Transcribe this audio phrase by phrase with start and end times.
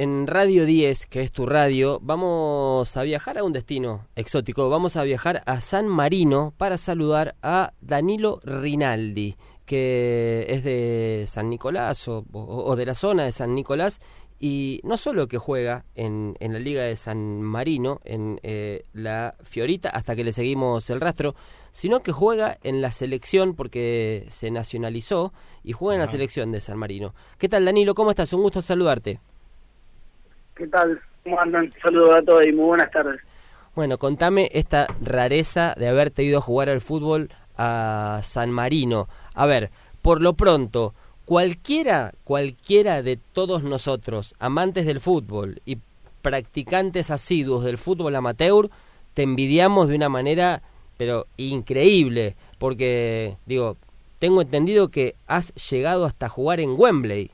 [0.00, 4.70] en Radio 10, que es tu radio, vamos a viajar a un destino exótico.
[4.70, 9.36] Vamos a viajar a San Marino para saludar a Danilo Rinaldi,
[9.66, 12.24] que es de San Nicolás o,
[12.76, 14.00] de la zona de San Nicolás.
[14.38, 19.34] Y no solo que juega en, en la Liga de San Marino, en eh, la
[19.42, 21.34] Fiorita, hasta que le seguimos el rastro,
[21.72, 26.60] sino que juega en la selección porque se nacionalizó y juega en la selección de
[26.60, 27.14] San Marino.
[27.36, 27.94] ¿Qué tal, Danilo?
[27.94, 28.32] ¿Cómo estás?
[28.32, 29.20] Un gusto saludarte.
[30.60, 31.00] ¿Qué tal?
[31.24, 31.72] ¿Cómo andan?
[31.82, 33.18] Saludos a todos y muy buenas tardes.
[33.74, 39.08] Bueno, contame esta rareza de haberte ido a jugar al fútbol a San Marino.
[39.32, 39.70] A ver,
[40.02, 40.92] por lo pronto,
[41.24, 45.78] cualquiera, cualquiera de todos nosotros, amantes del fútbol y
[46.20, 48.68] practicantes asiduos del fútbol amateur,
[49.14, 50.60] te envidiamos de una manera,
[50.98, 53.78] pero increíble, porque, digo,
[54.18, 57.30] tengo entendido que has llegado hasta jugar en Wembley.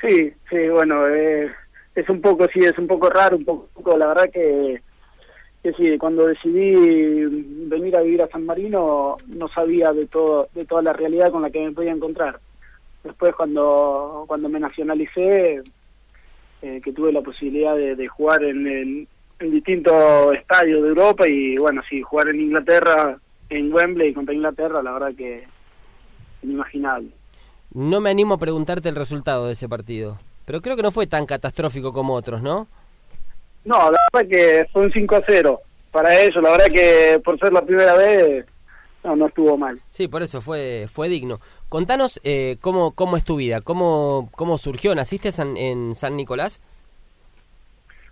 [0.00, 1.50] Sí, sí, bueno, eh,
[1.94, 4.80] es un poco, sí, es un poco raro, un poco, la verdad que,
[5.62, 7.26] que sí, cuando decidí
[7.66, 11.42] venir a vivir a San Marino no sabía de todo, de toda la realidad con
[11.42, 12.38] la que me podía encontrar.
[13.02, 15.62] Después cuando, cuando me nacionalicé,
[16.62, 18.66] eh, que tuve la posibilidad de, jugar en,
[19.38, 23.18] en, distintos estadios de Europa y bueno, sí, jugar en Inglaterra,
[23.50, 25.44] en Wembley contra Inglaterra, la verdad que
[26.42, 27.17] inimaginable.
[27.72, 31.06] No me animo a preguntarte el resultado de ese partido, pero creo que no fue
[31.06, 32.66] tan catastrófico como otros, ¿no?
[33.64, 35.60] No, la verdad que fue un 5 a 0.
[35.90, 38.46] Para eso, la verdad que por ser la primera vez,
[39.04, 39.80] no, no estuvo mal.
[39.90, 41.40] Sí, por eso fue fue digno.
[41.68, 44.94] Contanos eh, cómo, cómo es tu vida, cómo, cómo surgió.
[44.94, 46.60] ¿Naciste en San Nicolás?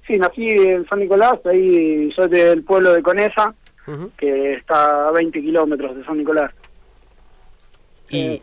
[0.07, 3.55] Sí, nací en San Nicolás, ahí soy del pueblo de Conesa,
[4.17, 6.53] que está a 20 kilómetros de San Nicolás.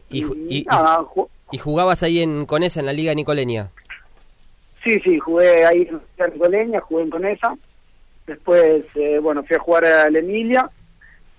[0.10, 0.66] Y, eh,
[1.52, 3.70] y, jugabas ahí en Conesa, en la Liga Nicoleña?
[4.84, 7.56] Sí, sí, jugué ahí en la Nicoleña, jugué en Conesa.
[8.28, 10.70] Después, eh, bueno, fui a jugar a la Emilia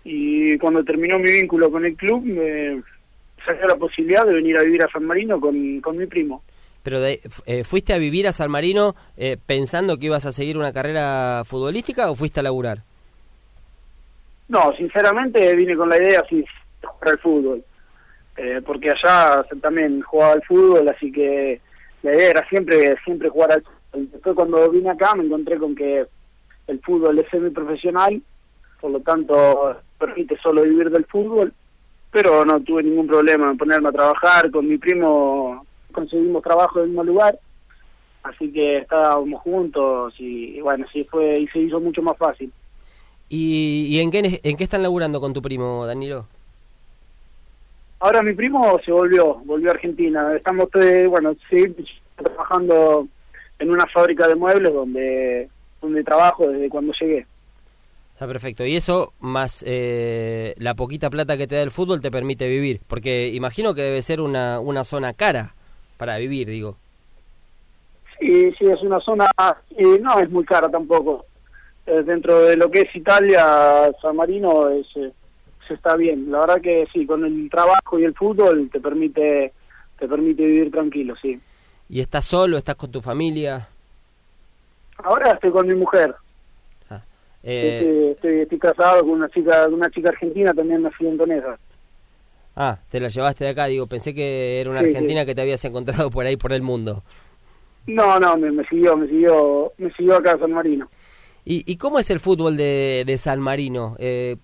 [0.04, 2.82] y cuando terminó mi vínculo con el club me
[3.44, 6.42] salió la posibilidad de venir a vivir a San Marino con, con mi primo.
[6.82, 8.94] ¿Pero de, eh, fuiste a vivir a San Marino
[9.46, 12.82] pensando que ibas a seguir una carrera futbolística o fuiste a laburar?
[14.48, 17.64] No, sinceramente vine con la idea sí, de jugar al fútbol.
[18.36, 21.60] Eh, porque allá también jugaba al fútbol, así que
[22.02, 24.08] la idea era siempre siempre jugar al fútbol.
[24.10, 26.06] Después cuando vine acá me encontré con que
[26.66, 28.20] el fútbol es semi-profesional,
[28.80, 31.52] por lo tanto permite solo vivir del fútbol,
[32.10, 36.84] pero no tuve ningún problema en ponerme a trabajar, con mi primo conseguimos trabajo en
[36.84, 37.38] el mismo lugar,
[38.24, 42.52] así que estábamos juntos y, bueno, sí fue y se hizo mucho más fácil.
[43.28, 46.26] ¿Y, y en, qué, en qué están laburando con tu primo, Danilo?
[48.04, 50.36] Ahora mi primo se volvió, volvió a Argentina.
[50.36, 51.74] Estamos, eh, bueno, sí,
[52.16, 53.08] trabajando
[53.58, 55.48] en una fábrica de muebles donde,
[55.80, 57.26] donde trabajo desde cuando llegué.
[58.12, 58.66] Está perfecto.
[58.66, 62.82] Y eso, más eh, la poquita plata que te da el fútbol, te permite vivir.
[62.88, 65.54] Porque imagino que debe ser una, una zona cara
[65.96, 66.76] para vivir, digo.
[68.20, 69.30] Sí, sí, es una zona...
[69.70, 71.24] y no es muy cara tampoco.
[71.86, 74.88] Eh, dentro de lo que es Italia, San Marino es
[75.66, 76.30] se está bien.
[76.30, 79.52] La verdad que sí, con el trabajo y el fútbol te permite
[79.98, 81.40] te permite vivir tranquilo, sí.
[81.88, 82.58] ¿Y estás solo?
[82.58, 83.68] ¿Estás con tu familia?
[84.98, 86.14] Ahora estoy con mi mujer.
[86.90, 87.02] Ah,
[87.42, 88.12] eh...
[88.14, 91.58] estoy, estoy, casado con una chica una chica argentina, también nací en Tonesa.
[92.56, 95.64] Ah, te la llevaste de acá, digo, pensé que era una argentina que te habías
[95.64, 97.02] encontrado por ahí, por el mundo.
[97.86, 100.88] No, no, me, me siguió, me siguió, me siguió acá a San Marino.
[101.44, 103.96] ¿Y, ¿Y cómo es el fútbol de, de San Marino?
[103.98, 104.36] Eh,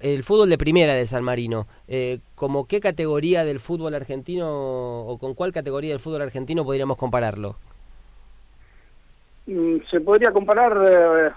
[0.00, 4.48] el fútbol de primera de San Marino, eh, ¿como qué categoría del fútbol argentino
[5.02, 7.56] o con cuál categoría del fútbol argentino podríamos compararlo?
[9.46, 11.30] Mm, se podría comparar eh,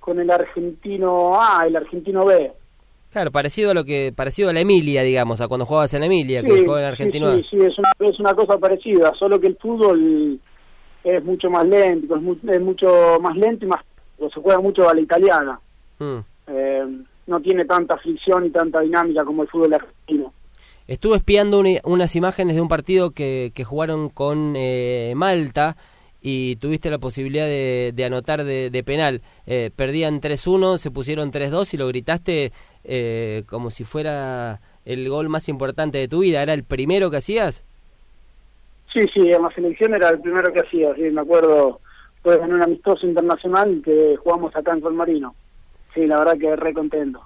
[0.00, 2.52] con el argentino A, el argentino B.
[3.12, 6.06] Claro, parecido a lo que parecido a la Emilia, digamos, a cuando jugabas en la
[6.06, 9.48] Emilia, que jugaba en argentino sí, Sí, es, una, es una cosa parecida, solo que
[9.48, 10.38] el fútbol
[11.02, 12.22] es mucho más lento, es,
[12.60, 13.80] mucho más lento y más
[14.18, 15.60] se juega mucho a la italiana.
[15.98, 16.18] Mm.
[16.46, 20.32] Eh, no tiene tanta fricción y tanta dinámica como el fútbol argentino.
[20.86, 25.76] Estuve espiando unas imágenes de un partido que, que jugaron con eh, Malta
[26.20, 29.22] y tuviste la posibilidad de, anotar de, penal.
[29.46, 35.28] Eh, perdían 3-1, se pusieron 3-2 y lo gritaste eh, como si fuera el gol
[35.28, 36.42] más importante de tu vida.
[36.42, 37.64] ¿Era el primero que hacías?
[38.92, 41.80] Sí, sí, en la selección era el primero que hacía, sí, me acuerdo,
[42.24, 45.36] fue en un amistoso internacional que jugamos acá en San Marino
[45.94, 47.20] sí, la verdad que re contento.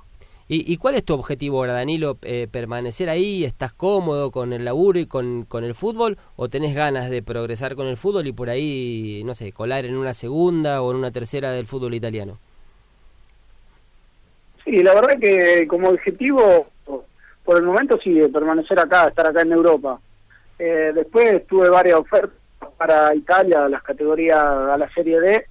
[0.47, 2.19] ¿Y, cuál es tu objetivo ahora, Danilo?
[2.21, 3.45] Eh, ¿Permanecer ahí?
[3.45, 6.19] ¿Estás cómodo con el laburo y con, con el fútbol?
[6.37, 9.97] ¿O tenés ganas de progresar con el fútbol y por ahí, no sé, colar en
[9.97, 12.39] una segunda o en una tercera del fútbol italiano?
[14.65, 16.67] Sí, la verdad que como objetivo,
[17.43, 19.99] por el momento sí, permanecer acá, estar acá en Europa.
[20.59, 22.39] Eh, después tuve varias ofertas
[22.77, 25.47] para Italia, las categorías a la Serie D.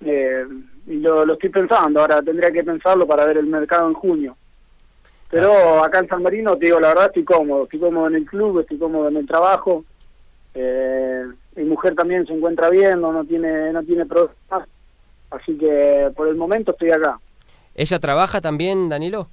[0.00, 0.46] Eh,
[0.96, 4.36] lo, lo estoy pensando, ahora tendría que pensarlo para ver el mercado en junio.
[5.30, 8.24] Pero acá en San Marino, te digo, la verdad estoy cómodo, estoy cómodo en el
[8.24, 9.84] club, estoy cómodo en el trabajo.
[10.54, 11.24] Eh,
[11.56, 14.68] mi mujer también se encuentra bien, no, no tiene no tiene problemas,
[15.30, 17.20] así que por el momento estoy acá.
[17.74, 19.28] ¿Ella trabaja también, Danilo?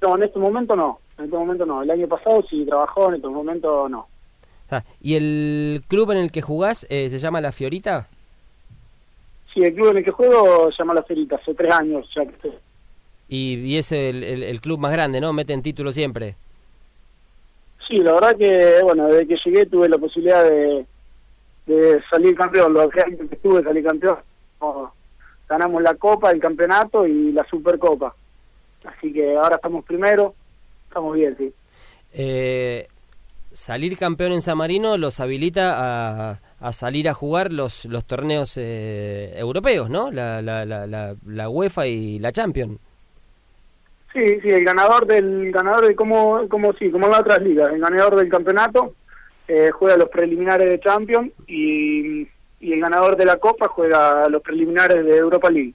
[0.00, 1.82] No, en este momento no, en este momento no.
[1.82, 4.06] El año pasado sí trabajó, en este momento no.
[4.70, 8.08] Ah, ¿Y el club en el que jugás eh, se llama La Fiorita?
[9.54, 12.26] Sí, el club en el que juego se llama La Fiorita, hace tres años ya
[12.26, 12.50] que
[13.28, 15.32] Y, y es el, el, club más grande, ¿no?
[15.32, 16.34] Meten título siempre.
[17.86, 20.84] Sí, la verdad que, bueno, desde que llegué tuve la posibilidad de,
[21.66, 22.72] de salir campeón.
[22.72, 24.18] Los años que estuve salir campeón,
[25.48, 28.14] ganamos la Copa, el Campeonato y la Supercopa.
[28.84, 30.34] Así que ahora estamos primero,
[30.88, 31.52] estamos bien, sí.
[32.12, 32.88] Eh,
[33.52, 38.54] salir campeón en San Marino los habilita a, a salir a jugar los, los torneos
[38.56, 40.10] eh, europeos, ¿no?
[40.10, 42.78] La, la, la, la, UEFA y la Champions.
[44.14, 47.70] Sí, sí, el ganador del ganador de como como sí, como en las otras ligas,
[47.70, 48.94] el ganador del campeonato
[49.46, 52.22] eh, juega los preliminares de Champions y,
[52.60, 55.74] y el ganador de la Copa juega los preliminares de Europa League.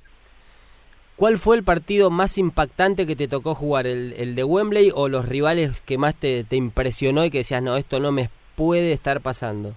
[1.18, 3.86] ¿Cuál fue el partido más impactante que te tocó jugar?
[3.86, 7.62] ¿El, el de Wembley o los rivales que más te, te, impresionó y que decías,
[7.62, 9.76] no, esto no me puede estar pasando?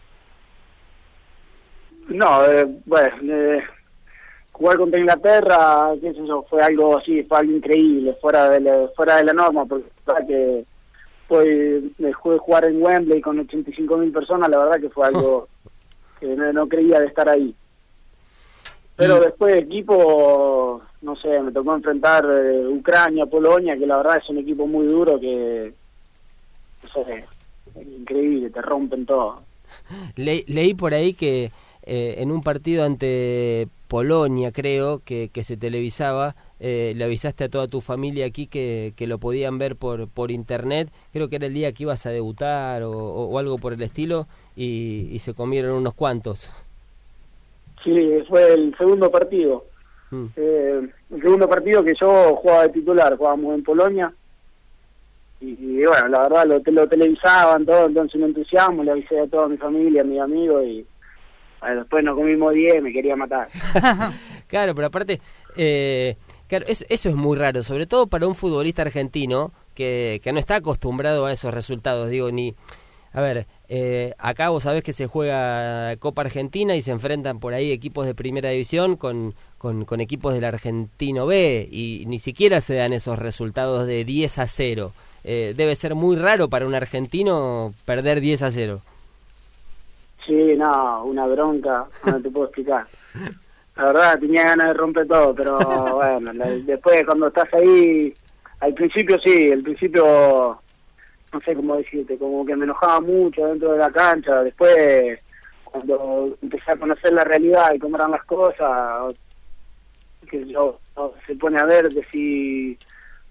[2.08, 3.62] No, eh, bueno, eh,
[4.52, 8.88] jugar contra Inglaterra, qué sé yo, fue algo así, fue algo increíble, fuera de la,
[8.94, 9.86] fuera de la norma, porque
[10.26, 10.64] que
[11.28, 15.48] fue, después de jugar en Wembley con 85 mil personas, la verdad que fue algo
[16.20, 17.54] que no, no creía de estar ahí.
[18.94, 24.28] Pero después equipo, no sé, me tocó enfrentar eh, Ucrania, Polonia, que la verdad es
[24.28, 25.72] un equipo muy duro que,
[26.82, 27.24] no sé,
[27.80, 29.42] increíble, te rompen todo.
[30.16, 31.50] leí por ahí que
[31.84, 37.48] eh, en un partido ante Polonia, creo, que, que se televisaba, eh, le avisaste a
[37.48, 41.46] toda tu familia aquí que, que lo podían ver por, por internet, creo que era
[41.46, 44.26] el día que ibas a debutar o, o, algo por el estilo,
[44.56, 46.50] y, y se comieron unos cuantos.
[47.82, 49.64] Sí, fue el segundo partido.
[50.12, 50.26] Mm.
[50.36, 54.12] Eh, el segundo partido que yo jugaba de titular, jugábamos en Polonia.
[55.40, 59.48] Y, bueno, la verdad lo, lo televisaban todo, entonces me entusiasmo, le avisé a toda
[59.48, 60.86] mi familia, a mis amigos y
[61.76, 63.48] después nos comimos 10 me quería matar.
[64.46, 65.20] claro, pero aparte,
[65.56, 66.16] eh,
[66.48, 70.38] claro, eso, eso es muy raro, sobre todo para un futbolista argentino que, que no
[70.38, 72.54] está acostumbrado a esos resultados, digo, ni...
[73.14, 77.52] A ver, eh, acá vos sabés que se juega Copa Argentina y se enfrentan por
[77.52, 82.74] ahí equipos de primera división con, con, equipos del Argentino B y ni siquiera se
[82.74, 84.92] dan esos resultados de 10 a 0.
[85.24, 88.80] Eh, debe ser muy raro para un argentino perder 10 a 0.
[90.26, 92.86] Sí, no, una bronca, no te puedo explicar.
[93.76, 95.58] La verdad, tenía ganas de romper todo, pero
[95.94, 96.32] bueno,
[96.64, 98.12] después cuando estás ahí,
[98.60, 100.60] al principio sí, al principio
[101.32, 105.18] no sé cómo decirte, como que me enojaba mucho dentro de la cancha, después
[105.64, 109.14] cuando empecé a conocer la realidad y cómo eran las cosas,
[110.28, 110.78] que yo
[111.26, 112.78] se pone a ver de si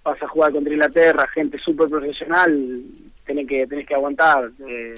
[0.04, 2.82] vas a jugar contra Inglaterra, gente súper profesional,
[3.25, 4.51] tenés que, tenés que aguantar.
[4.68, 4.96] Eh,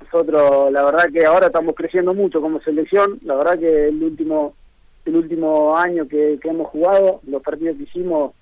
[0.00, 4.54] nosotros, la verdad que ahora estamos creciendo mucho como selección, la verdad que el último
[5.04, 8.32] el último año que, hemos jugado, los partidos que hicimos,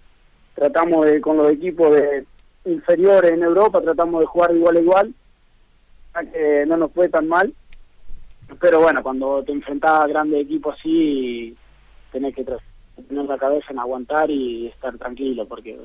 [0.55, 2.25] tratamos de, con los equipos de
[2.65, 5.15] inferiores en Europa, tratamos de jugar igual a igual,
[6.33, 7.53] que no nos fue tan mal,
[8.61, 11.57] pero bueno, cuando te enfrentas a grandes equipos así,
[12.13, 15.77] tenés que tener la cabeza en aguantar y estar tranquilo, porque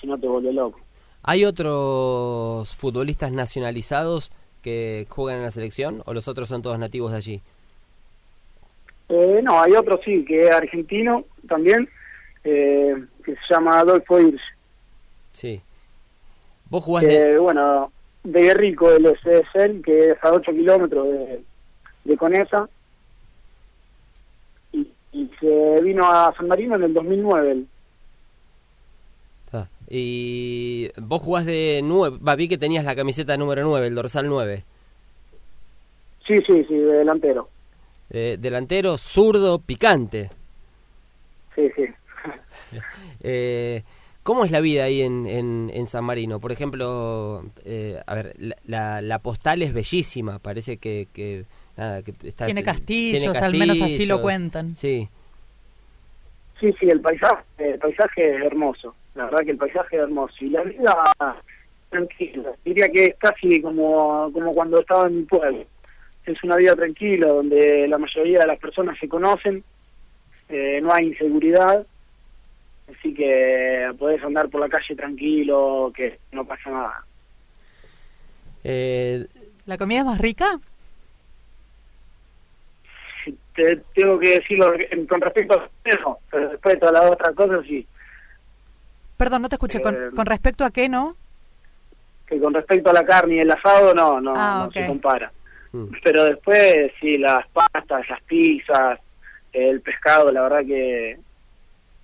[0.00, 0.80] si no te vuelve loco.
[1.22, 4.30] ¿Hay otros futbolistas nacionalizados
[4.66, 7.40] que juegan en la selección o los otros son todos nativos de allí?
[9.08, 11.88] Eh, no, hay otro sí, que es argentino también,
[12.42, 14.42] eh, que se llama Adolfo Hirsch.
[15.30, 15.60] Sí.
[16.68, 17.38] ¿Vos jugás de...?
[17.38, 17.92] Bueno,
[18.24, 21.42] de Guerrico, el SSL, que es a 8 kilómetros de,
[22.02, 22.68] de Conesa.
[24.72, 27.62] Y, y, se vino a San Marino en el 2009.
[29.88, 34.28] Y vos jugás de 9, va, vi que tenías la camiseta número 9, el dorsal
[34.28, 34.64] 9.
[36.26, 37.48] Sí, sí, sí, de delantero.
[38.10, 40.30] delantero, zurdo, picante.
[41.54, 41.84] Sí, sí.
[43.28, 43.82] Eh,
[44.26, 46.40] ¿Cómo es la vida ahí en, en, San Marino?
[46.40, 51.44] Por ejemplo, eh, a ver, la, la, postal es bellísima, parece que, que,
[51.76, 54.74] nada, que está, tiene, castillos, al menos así lo cuentan.
[54.74, 55.08] Sí.
[56.58, 60.34] Sí, sí, el paisaje, el paisaje es hermoso, la verdad que el paisaje es hermoso.
[60.40, 61.36] Y la vida
[61.90, 65.64] tranquila, diría que es casi como, como cuando estaba en mi pueblo.
[66.24, 69.62] Es una vida tranquila, donde la mayoría de las personas se conocen,
[70.48, 71.86] eh, no hay inseguridad
[72.88, 77.04] Así que podés andar por la calle tranquilo, que no pasa nada.
[78.62, 79.26] Eh,
[79.64, 80.60] ¿La comida es más rica?
[83.54, 84.72] Te, tengo que decirlo
[85.08, 87.86] con respecto a eso, pero después de todas las otras cosas sí.
[89.16, 89.80] Perdón, no te escuché.
[89.80, 91.16] ¿Con, eh, ¿Con, respecto a qué no?
[92.26, 95.32] Que con respecto a la carne y el asado no, no, ah, no se compara.
[95.72, 95.86] Mm.
[96.02, 99.00] Pero después sí, las pastas, las pizzas,
[99.52, 101.18] el pescado, la verdad que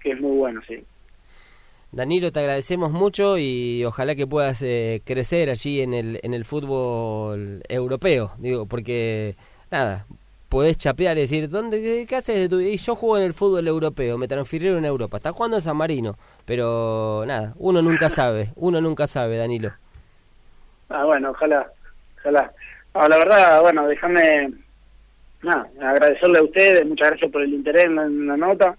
[0.02, 0.84] que es muy bueno, sí.
[1.92, 6.44] Danilo, te agradecemos mucho y ojalá que puedas eh, crecer allí en el, en el
[6.44, 9.36] fútbol europeo, digo, porque
[9.70, 10.06] nada,
[10.52, 12.52] podés chapear y decir, ¿dónde, ¿qué haces?
[12.52, 15.78] Y yo juego en el fútbol europeo, me transfirieron en Europa, está jugando en San
[15.78, 19.72] Marino, pero nada, uno nunca sabe, uno nunca sabe, Danilo.
[20.90, 21.66] Ah, bueno, ojalá,
[22.18, 22.52] ojalá.
[22.94, 24.52] la verdad, bueno, déjame,
[25.42, 28.76] nada, agradecerle a ustedes, muchas gracias por el interés en la nota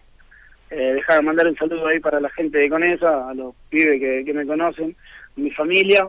[0.70, 4.00] eh, dejar de mandar un saludo ahí para la gente de Conesa, a los pibes
[4.00, 4.96] que, me conocen,
[5.36, 6.08] mi familia.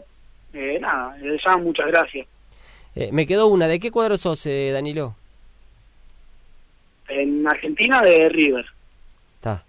[0.53, 2.27] Eh, nada, ya muchas gracias.
[2.95, 5.17] Eh, me quedó una, ¿de qué cuadro sos, eh, Danilo?
[7.09, 8.67] En Argentina de River.
[9.37, 9.63] Está.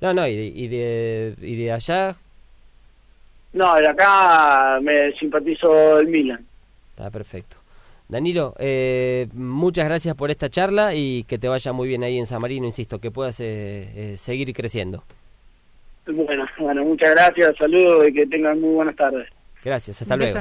[0.00, 0.36] No, no, y
[0.68, 2.14] de, y de, allá.
[3.52, 6.44] No, de acá me simpatizo el Milan.
[6.90, 7.56] Está perfecto.
[8.08, 12.26] Danilo, eh, muchas gracias por esta charla y que te vaya muy bien ahí en
[12.26, 15.04] San Marino, insisto, que puedas eh, eh, seguir creciendo.
[16.06, 19.28] Bueno, bueno, muchas gracias, saludos y que tengan muy buenas tardes.
[19.62, 20.40] Gracias, hasta luego.